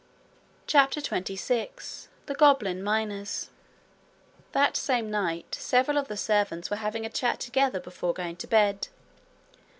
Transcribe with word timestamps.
CHAPTER 0.65 0.99
26 0.99 2.09
The 2.25 2.33
Goblin 2.33 2.81
Miners 2.83 3.51
That 4.51 4.75
same 4.75 5.11
night 5.11 5.53
several 5.53 5.99
of 5.99 6.07
the 6.07 6.17
servants 6.17 6.71
were 6.71 6.77
having 6.77 7.05
a 7.05 7.07
chat 7.11 7.39
together 7.39 7.79
before 7.79 8.15
going 8.15 8.37
to 8.37 8.47
bed. 8.47 8.87